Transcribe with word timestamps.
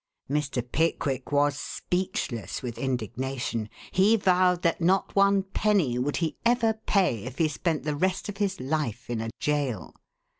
Mr. 0.27 0.63
Pickwick 0.71 1.31
was 1.31 1.55
speechless 1.59 2.63
with 2.63 2.79
indignation. 2.79 3.69
He 3.91 4.15
vowed 4.15 4.63
that 4.63 4.81
not 4.81 5.15
one 5.15 5.43
penny 5.43 5.99
would 5.99 6.17
he 6.17 6.37
ever 6.43 6.73
pay 6.73 7.23
if 7.25 7.37
he 7.37 7.47
spent 7.47 7.83
the 7.83 7.95
rest 7.95 8.27
of 8.27 8.37
his 8.37 8.59
life 8.59 9.11
in 9.11 9.21
a 9.21 9.29
jail. 9.39 9.93